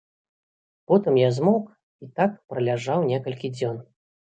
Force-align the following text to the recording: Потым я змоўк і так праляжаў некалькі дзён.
Потым 0.93 1.13
я 1.21 1.29
змоўк 1.37 1.69
і 2.07 2.11
так 2.19 2.31
праляжаў 2.49 3.09
некалькі 3.15 3.57
дзён. 3.59 3.77